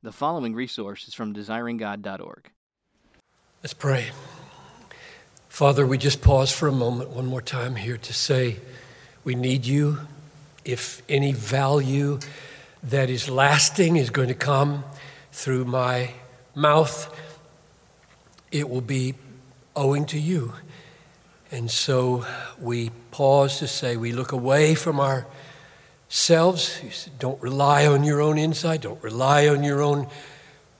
[0.00, 2.50] The following resource is from desiringgod.org.
[3.64, 4.10] Let's pray.
[5.48, 8.58] Father, we just pause for a moment, one more time here to say
[9.24, 9.98] we need you.
[10.64, 12.20] If any value
[12.84, 14.84] that is lasting is going to come
[15.32, 16.12] through my
[16.54, 17.12] mouth,
[18.52, 19.16] it will be
[19.74, 20.52] owing to you.
[21.50, 22.24] And so
[22.60, 25.00] we pause to say we look away from
[26.08, 27.10] ourselves.
[27.18, 30.08] Don't rely on your own insight, don't rely on your own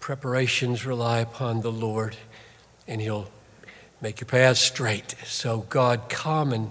[0.00, 2.16] preparations, rely upon the Lord,
[2.86, 3.28] and He'll
[4.00, 5.14] make your path straight.
[5.26, 6.70] So, God, come and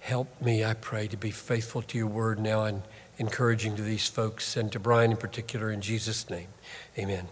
[0.00, 2.82] help me, I pray, to be faithful to your word now and
[3.18, 6.48] encouraging to these folks and to Brian in particular, in Jesus' name.
[6.98, 7.28] Amen.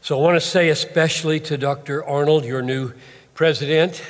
[0.00, 2.04] So, I want to say especially to Dr.
[2.04, 2.92] Arnold, your new
[3.34, 4.02] president,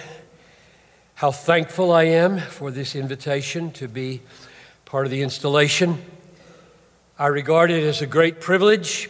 [1.16, 4.22] how thankful I am for this invitation to be
[4.90, 6.02] part of the installation.
[7.16, 9.08] I regard it as a great privilege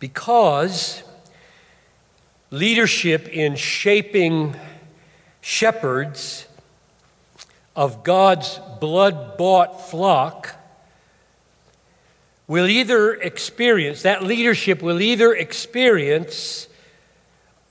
[0.00, 1.04] because
[2.50, 4.56] leadership in shaping
[5.40, 6.48] shepherds
[7.76, 10.56] of God's blood bought flock
[12.48, 16.66] will either experience, that leadership will either experience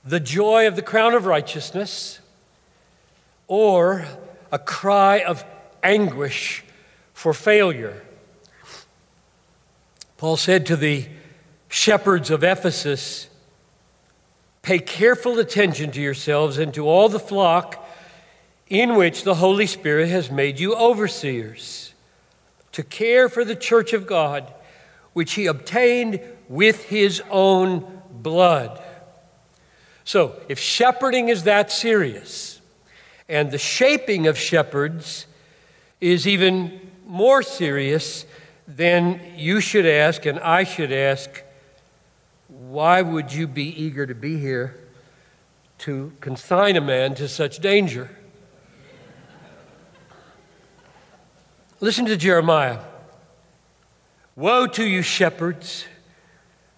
[0.02, 2.20] the joy of the crown of righteousness
[3.48, 4.06] or
[4.50, 5.44] a cry of
[5.82, 6.64] anguish
[7.14, 8.02] for failure.
[10.18, 11.06] Paul said to the
[11.68, 13.28] shepherds of Ephesus,
[14.62, 17.86] Pay careful attention to yourselves and to all the flock
[18.68, 21.92] in which the Holy Spirit has made you overseers,
[22.72, 24.52] to care for the church of God,
[25.12, 28.82] which he obtained with his own blood.
[30.04, 32.60] So, if shepherding is that serious,
[33.28, 35.26] and the shaping of shepherds
[36.00, 38.26] is even more serious,
[38.66, 41.42] then you should ask, and I should ask,
[42.48, 44.80] why would you be eager to be here
[45.78, 48.10] to consign a man to such danger?
[51.80, 52.80] Listen to Jeremiah.
[54.36, 55.84] Woe to you, shepherds,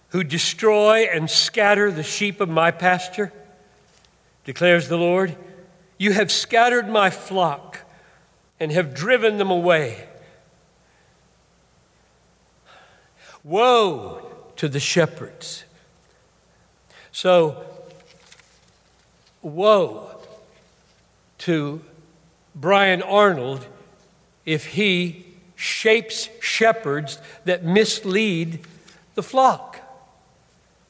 [0.09, 3.31] who destroy and scatter the sheep of my pasture,
[4.43, 5.35] declares the Lord.
[5.97, 7.79] You have scattered my flock
[8.59, 10.06] and have driven them away.
[13.43, 14.25] Woe
[14.57, 15.63] to the shepherds.
[17.11, 17.63] So,
[19.41, 20.19] woe
[21.39, 21.81] to
[22.55, 23.65] Brian Arnold
[24.45, 25.25] if he
[25.55, 28.59] shapes shepherds that mislead
[29.15, 29.79] the flock.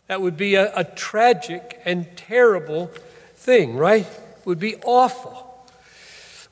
[0.08, 2.92] That would be a, a tragic and terrible
[3.36, 4.08] thing, right?
[4.46, 5.44] Would be awful.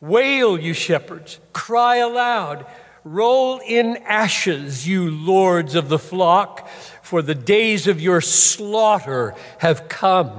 [0.02, 2.66] Wail, you shepherds, cry aloud,
[3.06, 6.68] roll in ashes, you lords of the flock,
[7.02, 10.32] for the days of your slaughter have come.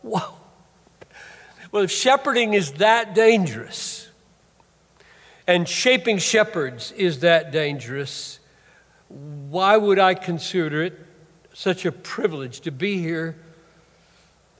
[0.00, 0.38] Whoa.
[1.72, 4.08] Well, if shepherding is that dangerous,
[5.46, 8.38] and shaping shepherds is that dangerous,
[9.08, 10.98] why would I consider it
[11.52, 13.36] such a privilege to be here,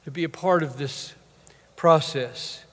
[0.05, 1.15] to be a part of this
[1.77, 2.65] process?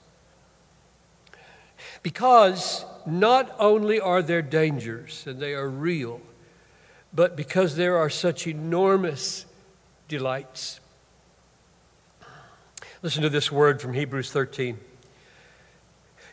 [2.02, 6.20] Because not only are there dangers, and they are real,
[7.12, 9.46] but because there are such enormous
[10.08, 10.80] delights.
[13.02, 14.78] Listen to this word from Hebrews 13.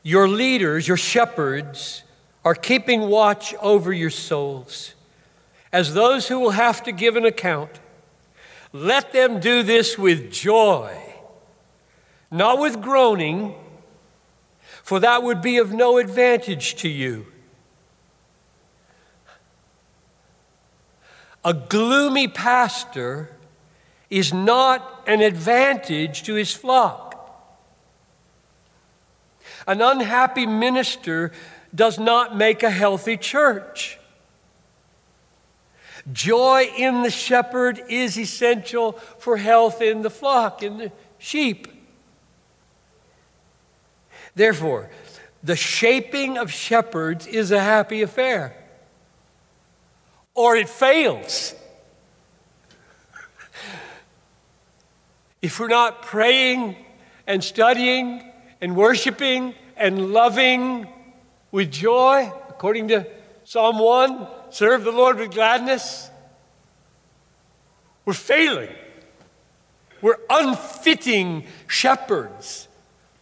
[0.04, 2.04] Your leaders, your shepherds,
[2.46, 4.94] are keeping watch over your souls
[5.72, 7.80] as those who will have to give an account.
[8.72, 10.96] Let them do this with joy,
[12.32, 13.56] not with groaning,
[14.90, 17.28] for that would be of no advantage to you.
[21.46, 23.30] A gloomy pastor
[24.10, 27.06] is not an advantage to his flock.
[29.68, 31.34] An unhappy minister
[31.76, 34.00] does not make a healthy church.
[36.12, 41.79] Joy in the shepherd is essential for health in the flock, in the sheep.
[44.36, 44.90] Therefore,
[45.44, 48.56] the shaping of shepherds is a happy affair,
[50.34, 51.56] or it fails.
[55.42, 56.76] If we're not praying
[57.26, 58.30] and studying
[58.60, 60.88] and worshiping and loving
[61.52, 63.08] with joy, according to
[63.46, 66.10] Psalm 1, serve the Lord with gladness,
[68.06, 68.70] we're failing.
[70.02, 72.69] We're unfitting shepherds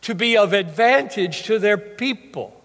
[0.08, 2.64] to be of advantage to their people.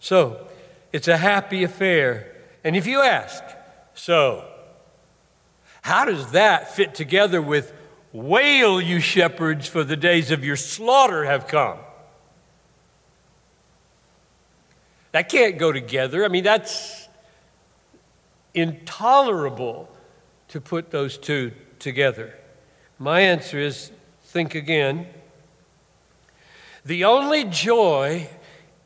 [0.00, 0.46] So,
[0.92, 2.30] it's a happy affair.
[2.62, 3.42] And if you ask,
[3.94, 4.44] so,
[5.80, 7.72] How does that fit together with
[8.12, 11.78] wail, you shepherds, for the days of your slaughter have come?
[15.12, 16.22] That can't go together.
[16.22, 17.08] I mean, that's
[18.52, 19.88] intolerable
[20.48, 22.34] to put those two together.
[22.98, 23.90] My answer is
[24.24, 25.06] think again.
[26.84, 28.28] The only joy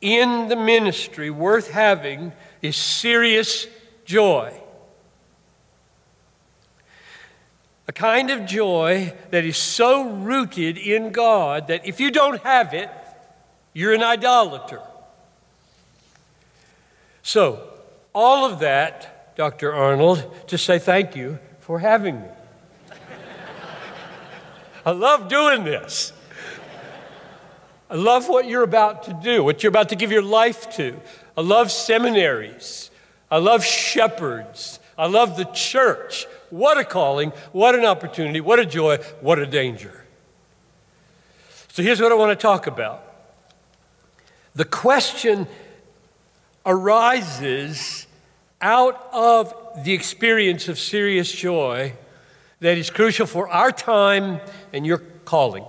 [0.00, 3.66] in the ministry worth having is serious
[4.04, 4.52] joy.
[7.88, 12.74] A kind of joy that is so rooted in God that if you don't have
[12.74, 12.90] it,
[13.72, 14.82] you're an idolater.
[17.22, 17.62] So,
[18.12, 19.72] all of that, Dr.
[19.72, 22.28] Arnold, to say thank you for having me.
[24.86, 26.12] I love doing this.
[27.88, 31.00] I love what you're about to do, what you're about to give your life to.
[31.36, 32.90] I love seminaries.
[33.30, 34.80] I love shepherds.
[34.98, 36.26] I love the church.
[36.50, 40.04] What a calling, what an opportunity, what a joy, what a danger.
[41.68, 43.02] So here's what I want to talk about.
[44.54, 45.46] The question
[46.64, 48.06] arises
[48.62, 49.54] out of
[49.84, 51.92] the experience of serious joy
[52.60, 54.40] that is crucial for our time
[54.72, 55.64] and your calling.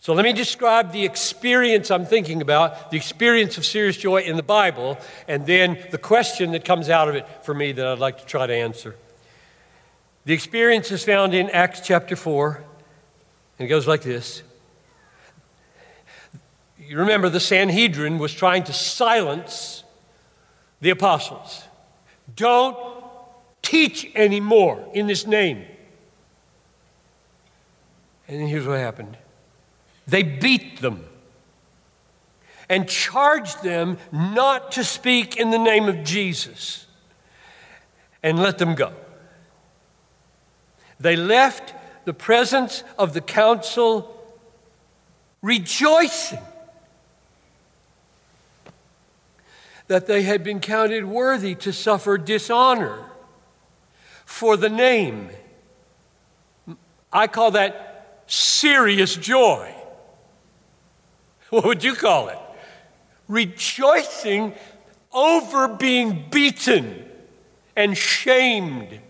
[0.00, 4.36] So let me describe the experience I'm thinking about, the experience of serious joy in
[4.36, 4.98] the Bible,
[5.28, 8.24] and then the question that comes out of it for me that I'd like to
[8.24, 8.96] try to answer.
[10.24, 12.64] The experience is found in Acts chapter 4,
[13.58, 14.42] and it goes like this
[16.90, 19.84] you remember the Sanhedrin was trying to silence
[20.80, 21.62] the apostles.
[22.34, 22.76] Don't
[23.62, 25.64] teach anymore in this name.
[28.26, 29.16] And here's what happened
[30.10, 31.04] they beat them
[32.68, 36.86] and charged them not to speak in the name of Jesus
[38.22, 38.92] and let them go.
[40.98, 41.74] They left
[42.04, 44.16] the presence of the council
[45.42, 46.38] rejoicing
[49.88, 53.04] that they had been counted worthy to suffer dishonor
[54.24, 55.30] for the name.
[57.12, 59.74] I call that serious joy.
[61.60, 62.38] What would you call it?
[63.26, 64.54] Rejoicing
[65.12, 67.04] over being beaten
[67.74, 69.00] and shamed.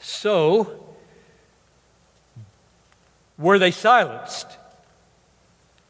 [0.00, 0.84] So,
[3.38, 4.58] were they silenced?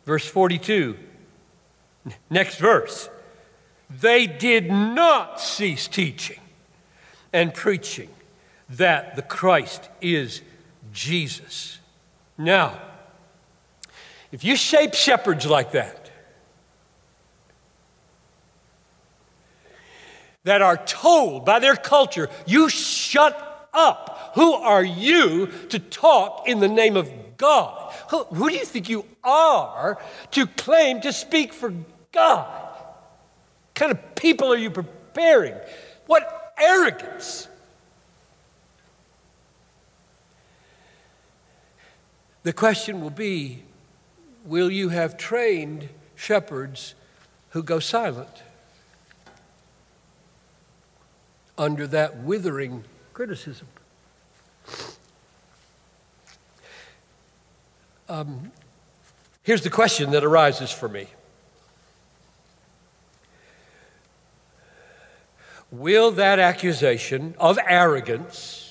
[0.07, 0.97] Verse 42,
[2.31, 3.09] next verse.
[3.91, 6.41] They did not cease teaching
[7.33, 8.11] and preaching
[8.69, 10.43] that the Christ is
[10.93, 11.81] Jesus.
[12.37, 12.81] Now,
[14.33, 16.11] if you shape shepherds like that,
[20.43, 24.33] that are told by their culture, you shut up.
[24.35, 27.93] Who are you to talk in the name of God?
[28.11, 29.99] Who, who do you think you are
[30.33, 31.73] to claim to speak for
[32.13, 32.47] God?
[32.47, 35.55] What kind of people are you preparing?
[36.07, 37.49] What arrogance!
[42.45, 43.65] The question will be
[44.45, 46.95] Will you have trained shepherds
[47.51, 48.43] who go silent
[51.57, 53.67] under that withering criticism?
[58.07, 58.53] Um,
[59.43, 61.09] here's the question that arises for me
[65.71, 68.64] Will that accusation of arrogance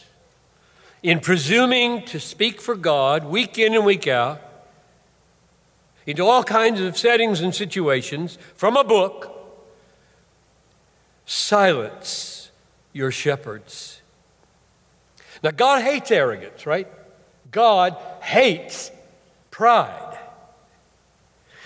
[1.03, 4.41] in presuming to speak for God week in and week out
[6.05, 9.29] into all kinds of settings and situations from a book
[11.25, 12.51] silence
[12.93, 14.01] your shepherds?
[15.43, 16.87] Now, God hates arrogance, right?
[17.51, 18.89] God hates
[19.51, 20.17] pride.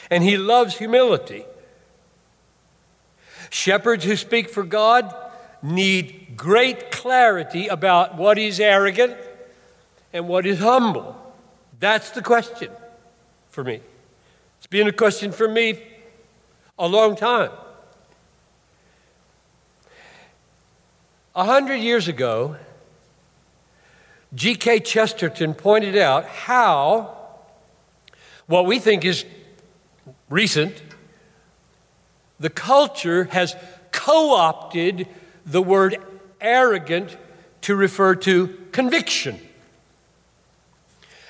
[0.09, 1.45] And he loves humility.
[3.51, 5.13] Shepherds who speak for God
[5.61, 9.15] need great clarity about what is arrogant
[10.13, 11.15] and what is humble.
[11.79, 12.71] That's the question
[13.49, 13.81] for me.
[14.57, 15.81] It's been a question for me
[16.79, 17.51] a long time.
[21.35, 22.55] A hundred years ago,
[24.33, 24.79] G.K.
[24.79, 27.15] Chesterton pointed out how
[28.47, 29.25] what we think is
[30.29, 30.81] recent,
[32.39, 33.55] the culture has
[33.91, 35.07] co opted
[35.45, 35.97] the word
[36.41, 37.17] arrogant
[37.61, 39.39] to refer to conviction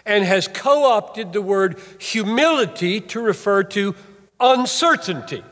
[0.07, 3.93] and has co opted the word humility to refer to
[4.39, 5.43] uncertainty.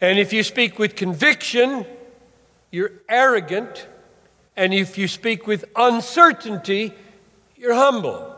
[0.00, 1.84] And if you speak with conviction,
[2.70, 3.86] you're arrogant.
[4.56, 6.94] And if you speak with uncertainty,
[7.56, 8.34] you're humble.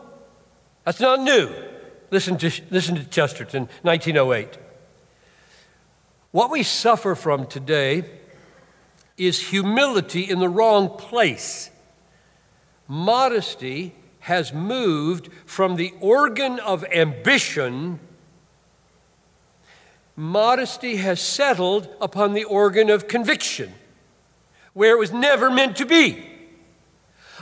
[0.83, 1.49] That's not new.
[2.11, 4.57] Listen to, listen to Chesterton, 1908.
[6.31, 8.03] What we suffer from today
[9.17, 11.69] is humility in the wrong place.
[12.87, 17.99] Modesty has moved from the organ of ambition,
[20.15, 23.73] modesty has settled upon the organ of conviction,
[24.73, 26.29] where it was never meant to be.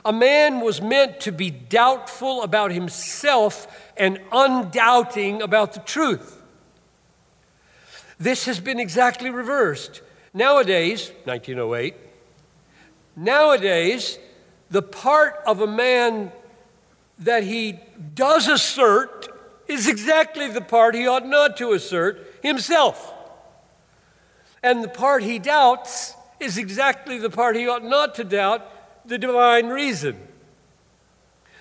[0.03, 6.41] A man was meant to be doubtful about himself and undoubting about the truth.
[8.19, 10.01] This has been exactly reversed.
[10.33, 11.93] Nowadays, 1908,
[13.15, 14.17] nowadays,
[14.71, 16.31] the part of a man
[17.19, 17.77] that he
[18.15, 19.27] does assert
[19.67, 23.13] is exactly the part he ought not to assert himself.
[24.63, 28.65] And the part he doubts is exactly the part he ought not to doubt
[29.07, 30.27] the divine reason.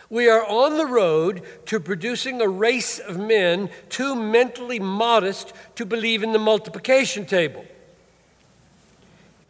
[0.09, 5.85] We are on the road to producing a race of men too mentally modest to
[5.85, 7.65] believe in the multiplication table.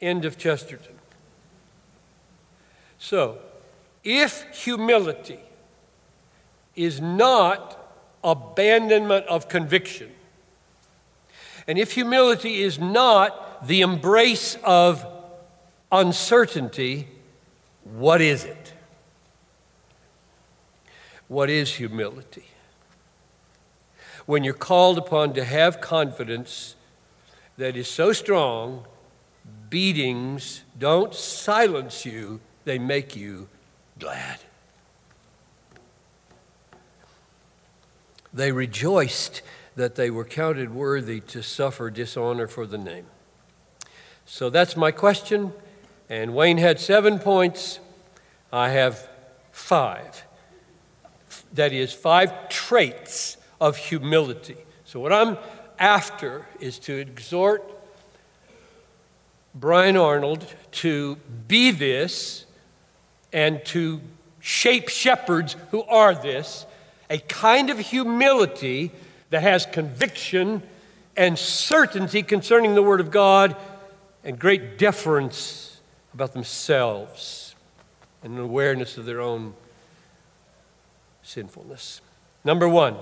[0.00, 0.94] End of Chesterton.
[2.98, 3.38] So,
[4.02, 5.40] if humility
[6.74, 7.76] is not
[8.24, 10.10] abandonment of conviction,
[11.66, 15.06] and if humility is not the embrace of
[15.92, 17.08] uncertainty,
[17.84, 18.72] what is it?
[21.28, 22.48] What is humility?
[24.26, 26.76] When you're called upon to have confidence
[27.56, 28.84] that is so strong,
[29.68, 33.48] beatings don't silence you, they make you
[34.00, 34.40] glad.
[38.32, 39.42] They rejoiced
[39.76, 43.06] that they were counted worthy to suffer dishonor for the name.
[44.26, 45.52] So that's my question.
[46.08, 47.78] And Wayne had seven points.
[48.52, 49.08] I have
[49.52, 50.24] five
[51.52, 54.56] that is, five traits of humility.
[54.84, 55.36] So, what I'm
[55.78, 57.64] after is to exhort
[59.54, 61.16] Brian Arnold to
[61.48, 62.46] be this
[63.32, 64.00] and to
[64.40, 66.66] shape shepherds who are this
[67.08, 68.92] a kind of humility
[69.30, 70.62] that has conviction
[71.16, 73.56] and certainty concerning the Word of God
[74.24, 75.80] and great deference
[76.14, 77.54] about themselves
[78.22, 79.54] and an awareness of their own
[81.22, 82.00] sinfulness.
[82.44, 82.96] Number one,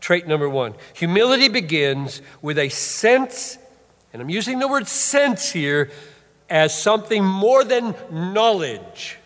[0.00, 3.58] trait number one humility begins with a sense,
[4.12, 5.90] and I'm using the word sense here
[6.48, 9.18] as something more than knowledge,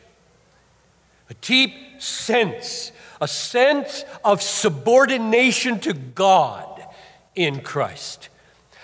[1.30, 6.84] a deep sense, a sense of subordination to God
[7.34, 8.28] in Christ.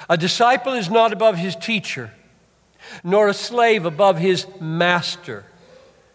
[0.09, 2.13] A disciple is not above his teacher,
[3.03, 5.45] nor a slave above his master.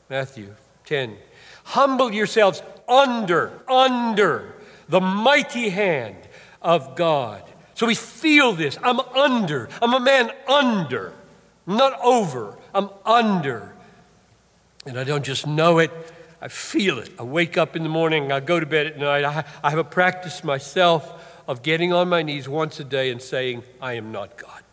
[0.10, 1.18] Matthew 10.
[1.66, 4.56] Humble yourselves under, under
[4.88, 6.18] the mighty hand
[6.62, 7.44] of God.
[7.76, 8.78] So we feel this.
[8.82, 9.70] I'm under.
[9.82, 11.14] I'm a man under,
[11.66, 12.58] not over.
[12.74, 13.74] I'm under.
[14.86, 15.92] And I don't just know it,
[16.42, 17.12] I feel it.
[17.20, 19.24] I wake up in the morning, I go to bed at night.
[19.24, 23.22] I, I have a practice myself of getting on my knees once a day and
[23.22, 24.64] saying, I am not God.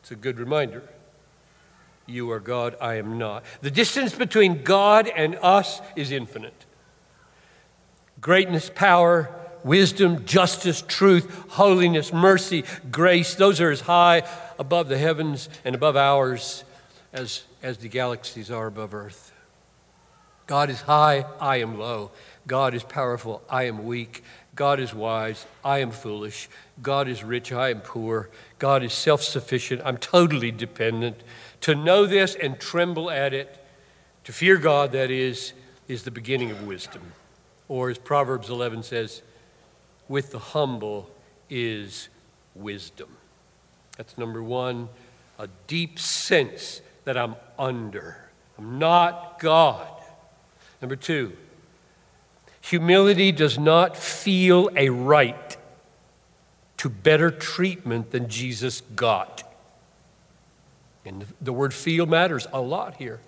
[0.00, 0.82] It's a good reminder.
[2.06, 3.44] You are God, I am not.
[3.60, 6.64] The distance between God and us is infinite.
[8.20, 9.28] Greatness, power,
[9.64, 14.22] wisdom, justice, truth, holiness, mercy, grace, those are as high
[14.58, 16.62] above the heavens and above ours
[17.12, 19.25] as, as the galaxies are above earth.
[20.46, 22.10] God is high, I am low.
[22.46, 24.22] God is powerful, I am weak.
[24.54, 26.48] God is wise, I am foolish.
[26.80, 28.30] God is rich, I am poor.
[28.58, 31.22] God is self sufficient, I'm totally dependent.
[31.62, 33.62] To know this and tremble at it,
[34.24, 35.52] to fear God, that is,
[35.88, 37.12] is the beginning of wisdom.
[37.68, 39.22] Or as Proverbs 11 says,
[40.08, 41.10] with the humble
[41.50, 42.08] is
[42.54, 43.08] wisdom.
[43.96, 44.88] That's number one,
[45.38, 48.16] a deep sense that I'm under.
[48.58, 49.88] I'm not God.
[50.80, 51.32] Number two,
[52.60, 55.56] humility does not feel a right
[56.78, 59.42] to better treatment than Jesus got.
[61.04, 63.20] And the word feel matters a lot here.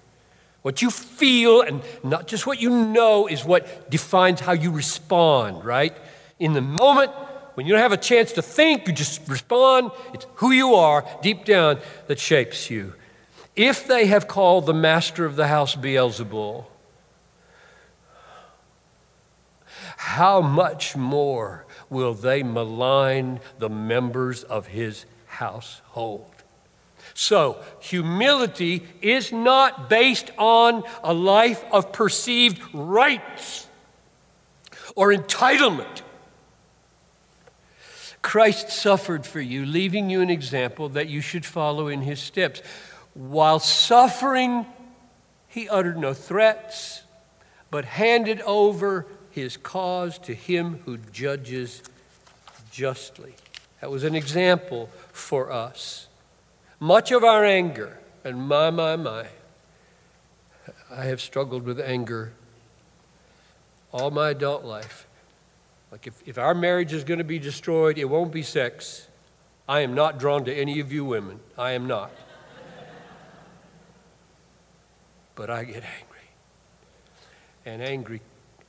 [0.62, 5.64] What you feel and not just what you know is what defines how you respond,
[5.64, 5.96] right?
[6.38, 7.12] In the moment,
[7.54, 9.92] when you don't have a chance to think, you just respond.
[10.12, 12.94] It's who you are deep down that shapes you.
[13.56, 16.66] If they have called the master of the house Beelzebul,
[19.98, 26.30] how much more will they malign the members of his household.
[27.14, 33.66] So, humility is not based on a life of perceived rights
[34.94, 36.02] or entitlement.
[38.22, 42.62] Christ suffered for you, leaving you an example that you should follow in his steps.
[43.14, 44.64] While suffering,
[45.48, 47.02] he uttered no threats,
[47.68, 49.06] but handed over
[49.38, 51.82] his cause to him who judges
[52.70, 53.34] justly.
[53.80, 56.08] That was an example for us.
[56.80, 59.26] Much of our anger, and my, my, my,
[60.90, 62.32] I have struggled with anger
[63.92, 65.06] all my adult life.
[65.90, 69.08] Like, if, if our marriage is going to be destroyed, it won't be sex.
[69.68, 71.40] I am not drawn to any of you women.
[71.56, 72.10] I am not.
[75.34, 76.04] but I get angry.
[77.64, 78.20] And angry,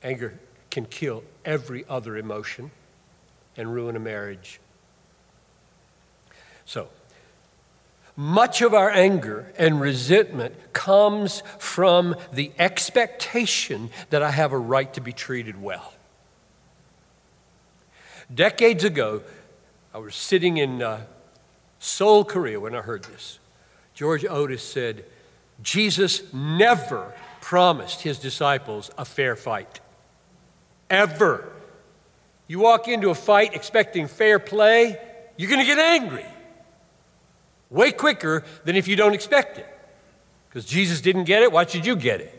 [0.02, 0.38] anger
[0.70, 2.70] can kill every other emotion
[3.56, 4.60] and ruin a marriage.
[6.64, 6.88] So,
[8.16, 14.92] much of our anger and resentment comes from the expectation that I have a right
[14.94, 15.94] to be treated well.
[18.32, 19.22] Decades ago,
[19.92, 21.02] I was sitting in uh,
[21.78, 23.38] Seoul, Korea, when I heard this.
[23.94, 25.04] George Otis said,
[25.62, 29.80] Jesus never promised his disciples a fair fight.
[30.90, 31.50] Ever.
[32.48, 34.98] You walk into a fight expecting fair play,
[35.36, 36.26] you're going to get angry
[37.70, 39.66] way quicker than if you don't expect it.
[40.48, 42.36] Because Jesus didn't get it, why should you get it?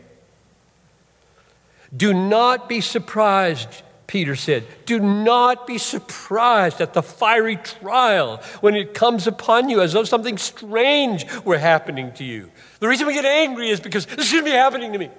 [1.94, 4.66] Do not be surprised, Peter said.
[4.84, 10.04] Do not be surprised at the fiery trial when it comes upon you as though
[10.04, 12.50] something strange were happening to you.
[12.80, 15.10] The reason we get angry is because this shouldn't be happening to me.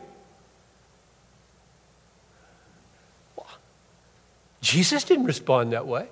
[4.64, 6.08] Jesus didn't respond that way.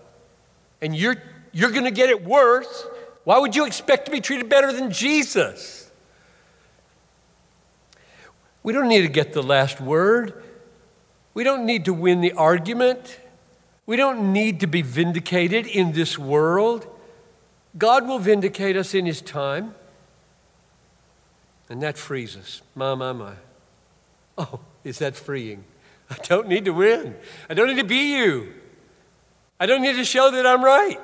[0.81, 1.15] And you're,
[1.51, 2.86] you're going to get it worse
[3.24, 5.91] why would you expect to be treated better than Jesus?
[8.64, 10.44] We don't need to get the last word.
[11.33, 13.20] We don't need to win the argument.
[13.85, 16.87] We don't need to be vindicated in this world.
[17.77, 19.75] God will vindicate us in His time.
[21.70, 22.61] And that frees us.
[22.75, 23.33] My, my, my.
[24.37, 25.64] Oh, is that freeing?
[26.11, 27.15] I don't need to win.
[27.50, 28.53] I don't need to be you.
[29.59, 31.00] I don't need to show that I'm right.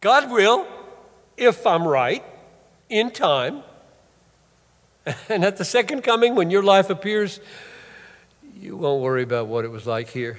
[0.00, 0.66] God will
[1.36, 2.22] if I'm right,
[2.88, 3.62] in time.
[5.28, 7.38] And at the second coming, when your life appears,
[8.58, 10.38] you won't worry about what it was like here.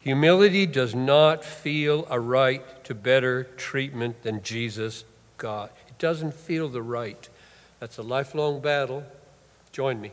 [0.00, 5.04] Humility does not feel a right to better treatment than Jesus
[5.36, 5.70] got.
[5.86, 7.28] It doesn't feel the right.
[7.78, 9.04] That's a lifelong battle.
[9.70, 10.10] Join me.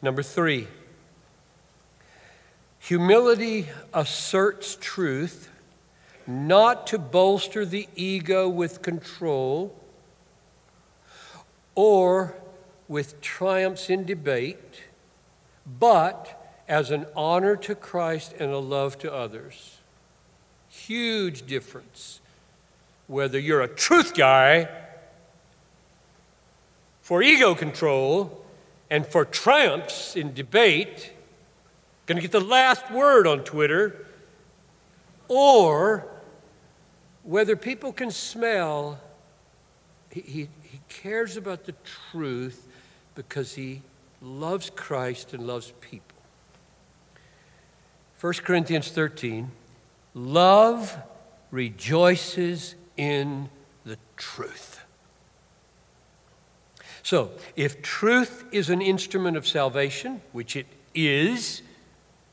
[0.00, 0.68] Number three,
[2.82, 5.48] humility asserts truth
[6.26, 9.72] not to bolster the ego with control
[11.76, 12.34] or
[12.88, 14.82] with triumphs in debate,
[15.78, 19.78] but as an honor to Christ and a love to others.
[20.68, 22.20] Huge difference
[23.06, 24.68] whether you're a truth guy
[27.00, 28.44] for ego control
[28.90, 31.12] and for triumphs in debate,
[32.12, 34.04] going to get the last word on Twitter,
[35.28, 36.06] or
[37.22, 39.00] whether people can smell,
[40.10, 41.72] he, he, he cares about the
[42.10, 42.68] truth
[43.14, 43.80] because he
[44.20, 46.18] loves Christ and loves people.
[48.20, 49.50] 1 Corinthians 13
[50.14, 50.94] love
[51.50, 53.48] rejoices in
[53.86, 54.84] the truth.
[57.02, 61.62] So, if truth is an instrument of salvation, which it is,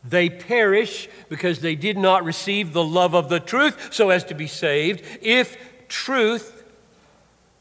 [0.03, 4.33] they perish because they did not receive the love of the truth so as to
[4.33, 5.03] be saved.
[5.21, 5.57] If
[5.87, 6.63] truth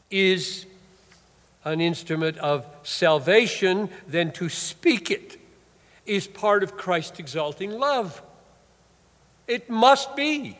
[0.09, 0.65] is
[1.65, 5.37] an instrument of salvation, then to speak it
[6.05, 8.21] is part of Christ exalting love.
[9.47, 10.57] It must be.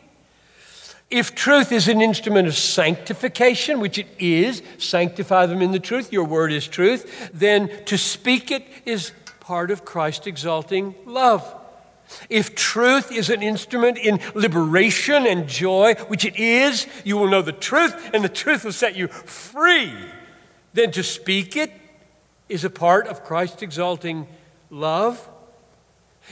[1.10, 6.12] If truth is an instrument of sanctification, which it is, sanctify them in the truth,
[6.12, 11.59] your word is truth, then to speak it is part of Christ exalting love.
[12.28, 17.42] If truth is an instrument in liberation and joy, which it is, you will know
[17.42, 19.92] the truth, and the truth will set you free.
[20.72, 21.72] Then to speak it
[22.48, 24.26] is a part of Christ exalting
[24.70, 25.28] love.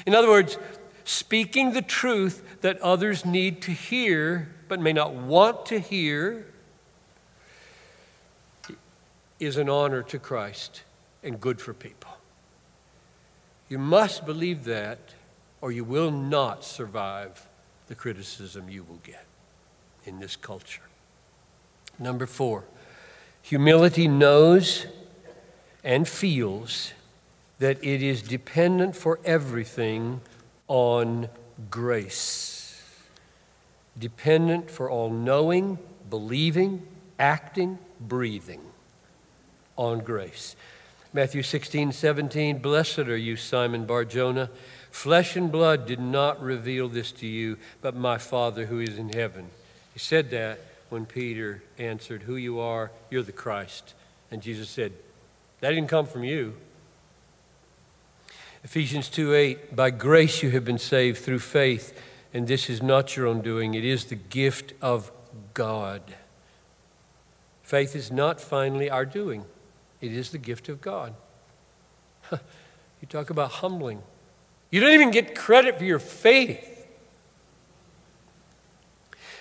[0.07, 0.59] In other words,
[1.05, 6.47] speaking the truth that others need to hear but may not want to hear
[9.41, 10.83] is an honor to Christ
[11.23, 12.11] and good for people.
[13.69, 14.99] You must believe that
[15.61, 17.49] or you will not survive
[17.88, 19.25] the criticism you will get
[20.05, 20.83] in this culture.
[21.99, 22.64] Number four,
[23.42, 24.87] humility knows
[25.83, 26.92] and feels
[27.59, 30.21] that it is dependent for everything
[30.68, 31.29] on
[31.71, 32.83] grace.
[33.99, 36.87] Dependent for all knowing, believing,
[37.18, 38.61] acting, breathing
[39.77, 40.55] on grace.
[41.12, 44.51] Matthew 16, 17, Blessed are you, Simon Barjona.
[44.90, 49.12] Flesh and blood did not reveal this to you, but my Father who is in
[49.12, 49.51] heaven.
[49.92, 53.94] He said that when Peter answered, Who you are, you're the Christ.
[54.31, 54.92] And Jesus said,
[55.61, 56.55] That didn't come from you.
[58.64, 61.98] Ephesians 2 8, by grace you have been saved through faith,
[62.35, 65.12] and this is not your own doing, it is the gift of
[65.55, 66.03] God.
[67.62, 69.44] Faith is not finally our doing,
[70.01, 71.14] it is the gift of God.
[72.33, 74.03] you talk about humbling.
[74.70, 76.87] You don't even get credit for your faith.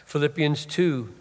[0.06, 1.14] Philippians 2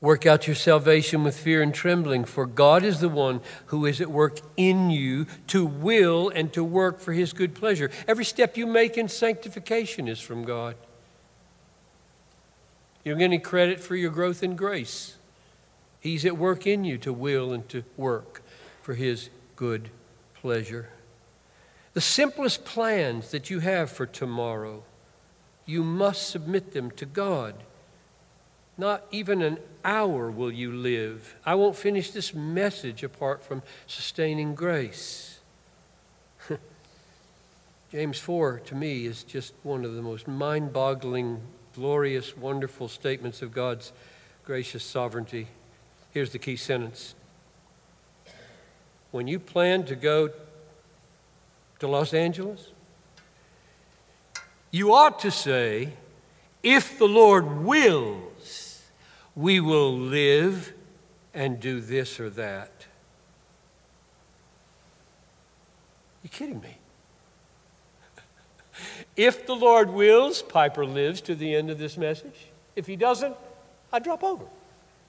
[0.00, 4.00] Work out your salvation with fear and trembling, for God is the one who is
[4.00, 7.90] at work in you to will and to work for his good pleasure.
[8.06, 10.76] Every step you make in sanctification is from God.
[13.04, 15.16] You don't get any credit for your growth in grace.
[15.98, 18.42] He's at work in you to will and to work
[18.82, 19.88] for his good
[20.34, 20.90] pleasure.
[21.96, 24.82] The simplest plans that you have for tomorrow,
[25.64, 27.54] you must submit them to God.
[28.76, 31.36] Not even an hour will you live.
[31.46, 35.40] I won't finish this message apart from sustaining grace.
[37.90, 41.40] James 4, to me, is just one of the most mind boggling,
[41.74, 43.94] glorious, wonderful statements of God's
[44.44, 45.46] gracious sovereignty.
[46.10, 47.14] Here's the key sentence
[49.12, 50.28] When you plan to go
[51.78, 52.72] to Los Angeles,
[54.70, 55.92] you ought to say,
[56.62, 58.82] if the Lord wills,
[59.34, 60.72] we will live
[61.32, 62.86] and do this or that.
[66.22, 66.78] You kidding me?
[69.16, 72.48] if the Lord wills, Piper lives to the end of this message.
[72.74, 73.36] If he doesn't,
[73.92, 74.44] I drop over.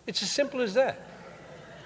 [0.05, 1.01] It's as simple as that.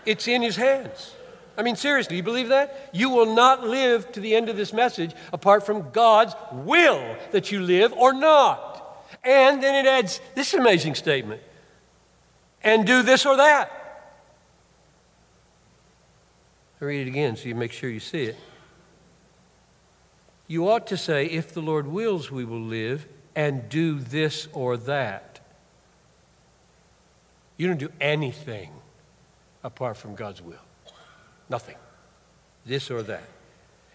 [0.06, 1.16] It's in his hands.
[1.62, 2.90] I mean, seriously, you believe that?
[2.92, 7.52] You will not live to the end of this message apart from God's will that
[7.52, 9.06] you live or not.
[9.24, 11.40] And then it adds this amazing statement
[12.64, 13.70] and do this or that.
[16.82, 18.38] I read it again so you make sure you see it.
[20.48, 24.78] You ought to say, if the Lord wills, we will live and do this or
[24.78, 25.42] that.
[27.56, 28.72] You don't do anything
[29.64, 30.58] apart from God's will.
[31.52, 31.76] Nothing.
[32.66, 33.24] This or that.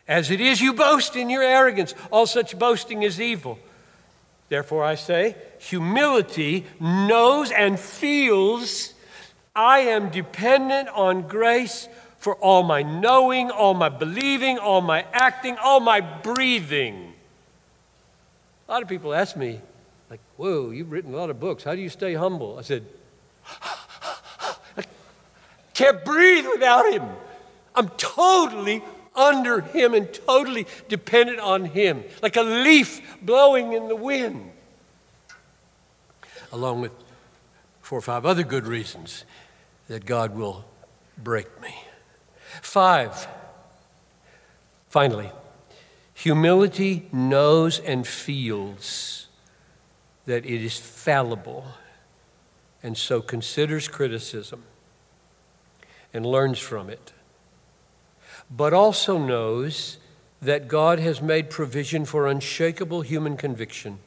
[0.07, 1.95] As it is, you boast in your arrogance.
[2.13, 3.59] All such boasting is evil.
[4.51, 8.93] Therefore, I say, humility knows and feels
[9.57, 11.89] I am dependent on grace
[12.19, 17.15] for all my knowing, all my believing, all my acting, all my breathing.
[18.69, 19.61] A lot of people ask me,
[20.11, 21.65] like, whoa, you've written a lot of books.
[21.65, 22.59] How do you stay humble?
[22.59, 22.85] I said,
[24.77, 24.85] I
[25.73, 27.03] can't breathe without him.
[27.77, 28.83] I'm totally
[29.15, 34.51] under Him and totally dependent on Him, like a leaf blowing in the wind.
[36.53, 36.93] Along with
[37.81, 39.25] four or five other good reasons
[39.89, 40.65] that God will
[41.17, 41.75] break me.
[42.63, 43.29] Five,
[44.89, 45.31] finally,
[46.15, 49.29] humility knows and feels
[50.25, 51.67] that it is fallible
[52.83, 54.63] and so considers criticism
[56.13, 57.13] and learns from it
[58.51, 59.99] but also knows
[60.41, 63.99] that God has made provision for unshakable human conviction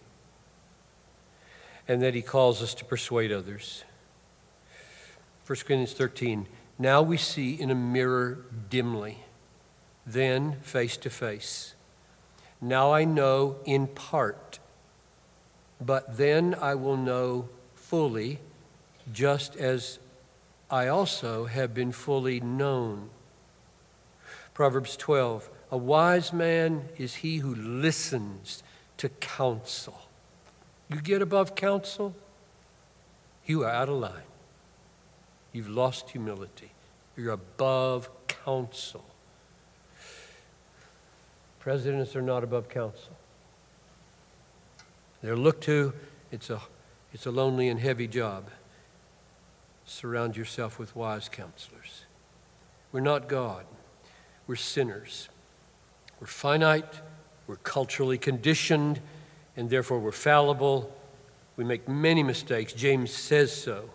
[1.87, 3.83] and that he calls us to persuade others.
[5.45, 6.45] 1 Corinthians 13
[6.77, 9.23] Now we see in a mirror dimly,
[10.05, 11.73] then face to face.
[12.61, 14.59] Now I know in part,
[15.81, 18.39] but then I will know fully,
[19.11, 19.97] just as
[20.69, 23.09] I also have been fully known.
[24.59, 28.61] Proverbs 12 A wise man is he who listens
[28.97, 30.01] to counsel.
[30.89, 32.13] You get above counsel,
[33.45, 34.27] you are out of line.
[35.53, 36.73] You've lost humility.
[37.15, 39.05] You're above counsel.
[41.61, 43.15] Presidents are not above counsel.
[45.21, 45.93] They're looked to,
[46.33, 46.59] it's a,
[47.13, 48.49] it's a lonely and heavy job.
[49.85, 52.03] Surround yourself with wise counselors.
[52.91, 53.65] We're not God.
[54.49, 55.29] We're sinners.
[56.19, 57.01] We're finite,
[57.45, 58.99] we're culturally conditioned,
[59.55, 60.91] and therefore we're fallible,
[61.55, 62.73] We make many mistakes.
[62.73, 63.91] James says so.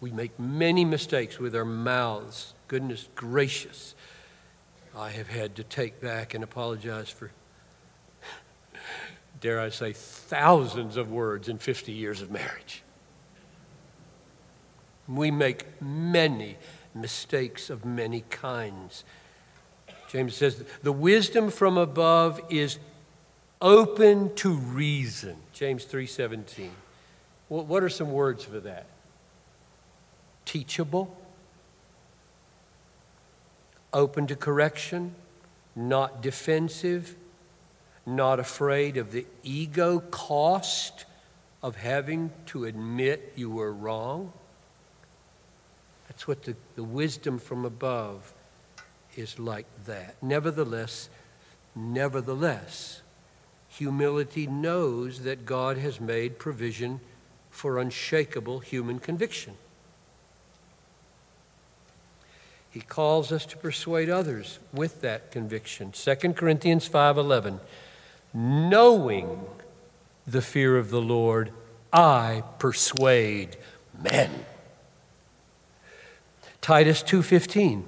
[0.00, 2.52] We make many mistakes with our mouths.
[2.68, 3.94] Goodness gracious.
[4.94, 7.32] I have had to take back and apologize for,
[9.40, 12.82] dare I say, thousands of words in 50 years of marriage.
[15.08, 16.58] We make many
[16.94, 19.04] mistakes of many kinds.
[20.10, 22.80] James says the wisdom from above is
[23.62, 25.36] open to reason.
[25.52, 26.72] James 3:17.
[27.46, 28.86] What are some words for that?
[30.44, 31.16] Teachable,
[33.92, 35.14] open to correction,
[35.76, 37.14] not defensive,
[38.04, 41.04] not afraid of the ego cost
[41.62, 44.32] of having to admit you were wrong.
[46.08, 48.34] That's what the, the wisdom from above
[49.16, 50.16] is like that.
[50.22, 51.08] Nevertheless,
[51.74, 53.02] nevertheless,
[53.68, 57.00] humility knows that God has made provision
[57.50, 59.56] for unshakable human conviction.
[62.70, 65.92] He calls us to persuade others with that conviction.
[65.92, 67.58] 2 Corinthians 5:11
[68.32, 69.44] Knowing
[70.26, 71.50] the fear of the Lord,
[71.92, 73.56] I persuade
[73.98, 74.44] men.
[76.60, 77.84] Titus 2:15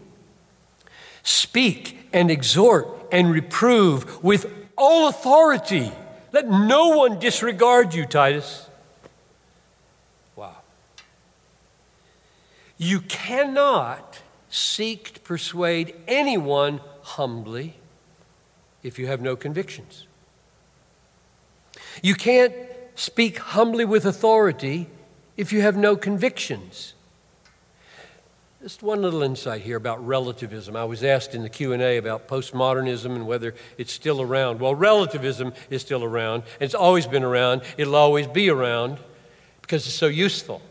[1.23, 5.93] Speak and exhort and reprove with all authority.
[6.33, 8.69] Let no one disregard you, Titus.
[10.35, 10.57] Wow.
[12.79, 17.75] You cannot seek to persuade anyone humbly
[18.83, 20.07] if you have no convictions.
[22.03, 22.55] You can't
[22.95, 24.89] speak humbly with authority
[25.37, 26.95] if you have no convictions.
[28.63, 30.77] Just one little insight here about relativism.
[30.77, 34.61] I was asked in the Q&A about postmodernism and whether it's still around.
[34.61, 36.45] Well, relativism is still around.
[36.61, 37.63] It's always been around.
[37.77, 38.99] It'll always be around
[39.63, 40.63] because it's so useful.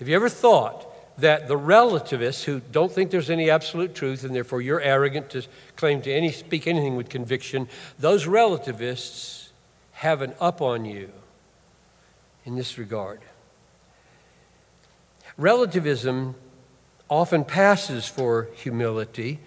[0.00, 0.84] Have you ever thought
[1.20, 5.46] that the relativists who don't think there's any absolute truth and therefore you're arrogant to
[5.76, 7.68] claim to any speak anything with conviction,
[8.00, 9.52] those relativists
[9.92, 11.12] have an up on you
[12.44, 13.20] in this regard.
[15.36, 16.34] Relativism
[17.08, 19.38] often passes for humility.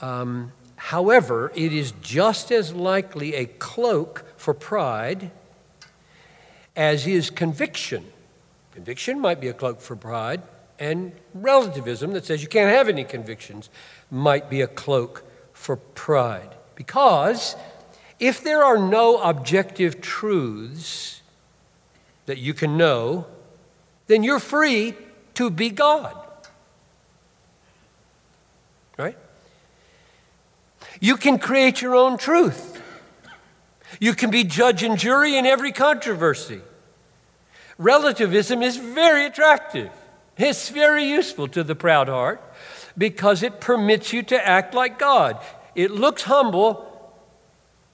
[0.00, 5.30] Um, however, it is just as likely a cloak for pride
[6.76, 8.04] as is conviction.
[8.72, 10.42] Conviction might be a cloak for pride,
[10.78, 13.70] and relativism that says you can't have any convictions
[14.10, 15.24] might be a cloak
[15.54, 16.54] for pride.
[16.74, 17.56] Because
[18.20, 21.22] if there are no objective truths
[22.26, 23.26] that you can know,
[24.06, 24.94] then you're free
[25.36, 26.16] to be God.
[28.98, 29.16] Right?
[31.00, 32.82] You can create your own truth.
[34.00, 36.60] You can be judge and jury in every controversy.
[37.78, 39.90] Relativism is very attractive.
[40.38, 42.42] It's very useful to the proud heart
[42.96, 45.38] because it permits you to act like God.
[45.74, 47.12] It looks humble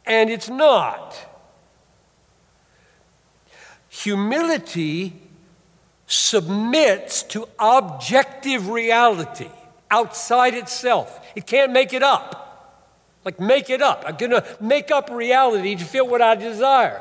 [0.06, 1.16] and it's not.
[3.88, 5.14] Humility
[6.12, 9.48] submits to objective reality
[9.90, 11.26] outside itself.
[11.34, 12.38] It can't make it up.
[13.24, 14.04] Like, make it up.
[14.06, 17.00] I'm going to make up reality to fit what I desire.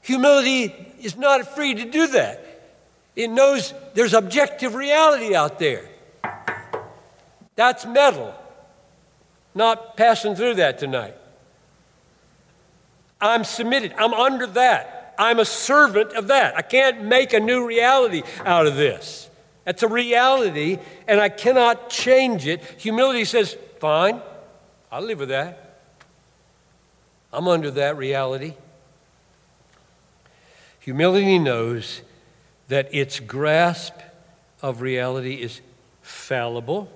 [0.00, 2.42] Humility is not free to do that.
[3.14, 5.86] It knows there's objective reality out there.
[7.56, 8.34] That's metal.
[9.54, 11.16] Not passing through that tonight.
[13.20, 13.92] I'm submitted.
[13.98, 14.95] I'm under that.
[15.18, 16.56] I'm a servant of that.
[16.56, 19.30] I can't make a new reality out of this.
[19.64, 22.62] That's a reality, and I cannot change it.
[22.78, 24.20] Humility says, fine,
[24.92, 25.80] I'll live with that.
[27.32, 28.54] I'm under that reality.
[30.80, 32.02] Humility knows
[32.68, 33.94] that its grasp
[34.62, 35.60] of reality is
[36.00, 36.88] fallible,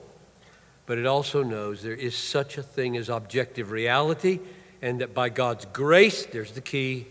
[0.87, 4.39] but it also knows there is such a thing as objective reality,
[4.81, 7.09] and that by God's grace, there's the key,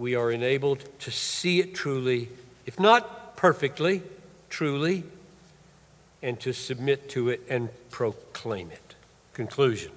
[0.00, 2.30] we are enabled to see it truly,
[2.64, 4.02] if not perfectly,
[4.48, 5.04] truly,
[6.22, 8.94] and to submit to it and proclaim it.
[9.34, 9.92] Conclusion.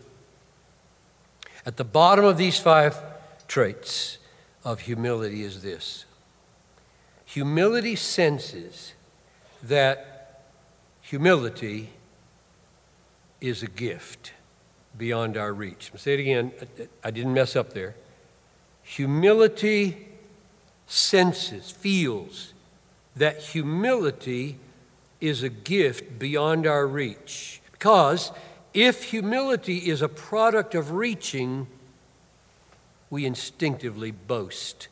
[1.66, 2.98] At the bottom of these five
[3.48, 4.18] traits
[4.66, 6.06] of humility is this
[7.26, 8.94] humility senses
[9.64, 10.44] that
[11.02, 11.90] humility
[13.42, 14.34] is a gift
[14.98, 15.90] beyond our reach.
[15.94, 16.52] I'll say it again.
[17.04, 17.96] I didn't mess up there.
[18.84, 20.08] Humility
[20.88, 22.54] senses, feels
[23.16, 24.58] that humility
[25.22, 27.62] is a gift beyond our reach.
[27.72, 28.32] Because
[28.74, 31.68] if humility is a product of reaching,
[33.10, 34.88] we instinctively boast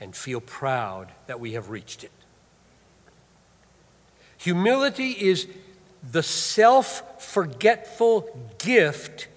[0.00, 2.10] and feel proud that we have reached it.
[4.38, 5.48] Humility is
[6.02, 9.28] the self forgetful gift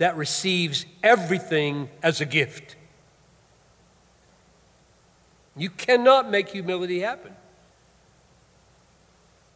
[0.00, 2.74] that receives everything as a gift.
[5.54, 7.36] You cannot make humility happen.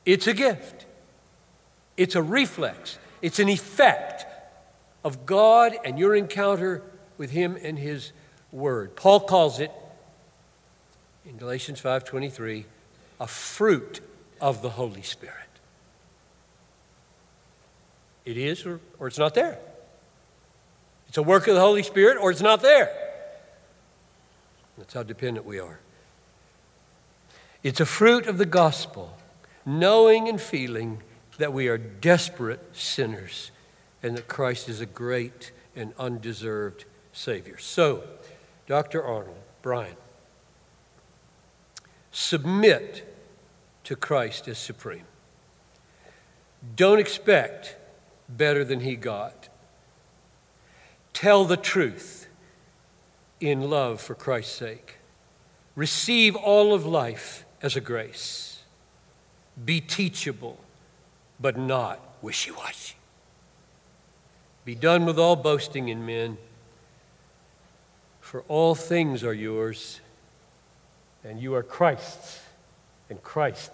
[0.04, 0.84] It's a gift,
[1.96, 4.26] it's a reflex, it's an effect
[5.02, 6.82] of God and your encounter
[7.16, 8.12] with Him and His
[8.52, 8.96] Word.
[8.96, 9.72] Paul calls it
[11.24, 12.66] in Galatians 5:23
[13.18, 14.02] a fruit
[14.42, 15.38] of the Holy Spirit.
[18.26, 19.58] It is or, or it's not there.
[21.14, 22.90] It's a work of the Holy Spirit or it's not there.
[24.76, 25.78] That's how dependent we are.
[27.62, 29.16] It's a fruit of the gospel,
[29.64, 31.04] knowing and feeling
[31.38, 33.52] that we are desperate sinners
[34.02, 37.58] and that Christ is a great and undeserved Savior.
[37.58, 38.02] So,
[38.66, 39.00] Dr.
[39.00, 39.94] Arnold, Brian,
[42.10, 43.16] submit
[43.84, 45.06] to Christ as supreme.
[46.74, 47.76] Don't expect
[48.28, 49.48] better than he got.
[51.14, 52.28] Tell the truth
[53.40, 54.96] in love for Christ's sake.
[55.74, 58.62] Receive all of life as a grace.
[59.64, 60.58] Be teachable,
[61.40, 62.96] but not wishy washy.
[64.64, 66.36] Be done with all boasting in men,
[68.20, 70.00] for all things are yours,
[71.22, 72.40] and you are Christ's,
[73.08, 73.72] and Christ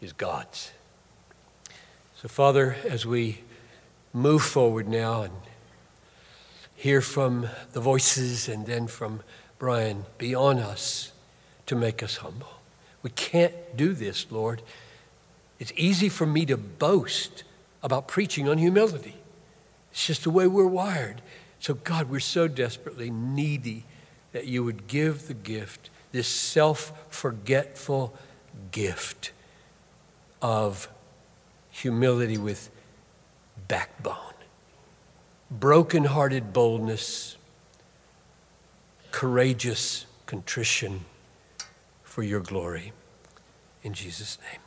[0.00, 0.72] is God's.
[2.14, 3.40] So, Father, as we
[4.12, 5.34] move forward now and
[6.84, 9.22] hear from the voices and then from
[9.58, 11.12] Brian, be on us
[11.64, 12.60] to make us humble.
[13.02, 14.60] We can't do this, Lord.
[15.58, 17.42] It's easy for me to boast
[17.82, 19.14] about preaching on humility.
[19.92, 21.22] It's just the way we're wired.
[21.58, 23.84] So, God, we're so desperately needy
[24.32, 28.14] that you would give the gift, this self forgetful
[28.72, 29.32] gift
[30.42, 30.90] of
[31.70, 32.70] humility with
[33.68, 34.33] backbone,
[35.50, 37.36] broken-hearted boldness,
[39.10, 41.04] courageous contrition
[42.02, 42.92] for your glory.
[43.82, 44.60] In Jesus' name.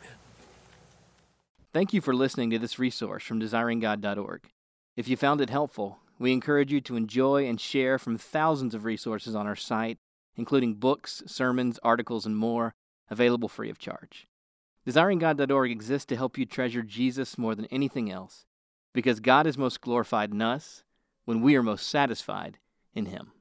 [0.00, 0.16] Amen.
[1.72, 4.42] Thank you for listening to this resource from desiringgod.org.
[4.96, 8.84] If you found it helpful, we encourage you to enjoy and share from thousands of
[8.84, 9.98] resources on our site,
[10.36, 12.74] including books, sermons, articles, and more,
[13.10, 14.26] available free of charge.
[14.86, 18.44] DesiringGod.org exists to help you treasure Jesus more than anything else,
[18.92, 20.84] because God is most glorified in us
[21.24, 22.58] when we are most satisfied
[22.94, 23.32] in Him.